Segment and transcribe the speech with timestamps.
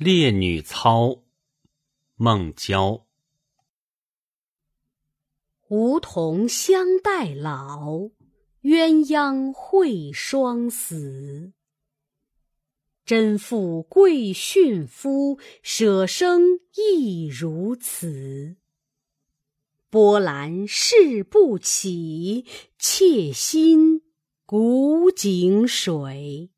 [0.02, 1.08] 《烈女操》
[2.16, 3.04] 孟郊。
[5.68, 8.08] 梧桐相待老，
[8.62, 11.52] 鸳鸯会双死。
[13.04, 18.56] 贞妇贵殉夫，舍生亦如此。
[19.90, 22.46] 波澜誓不起，
[22.78, 24.00] 妾心
[24.46, 26.48] 古井水。